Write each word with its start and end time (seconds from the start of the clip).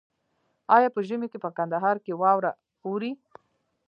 آیا 0.75 0.89
په 0.95 0.99
ژمي 1.07 1.27
کې 1.31 1.39
په 1.43 1.49
کندهار 1.57 1.97
کې 2.05 2.13
واوره 2.21 2.51
اوري؟ 2.85 3.11